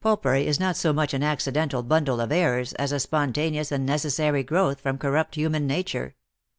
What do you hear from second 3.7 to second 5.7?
and necessary growth from corrupt human